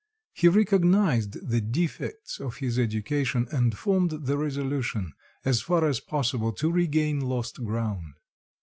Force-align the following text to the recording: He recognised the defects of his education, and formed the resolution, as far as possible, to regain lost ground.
He 0.33 0.47
recognised 0.47 1.33
the 1.47 1.61
defects 1.61 2.39
of 2.39 2.55
his 2.57 2.79
education, 2.79 3.47
and 3.51 3.77
formed 3.77 4.25
the 4.25 4.35
resolution, 4.35 5.13
as 5.45 5.61
far 5.61 5.87
as 5.87 5.99
possible, 5.99 6.51
to 6.53 6.71
regain 6.71 7.19
lost 7.19 7.63
ground. 7.63 8.15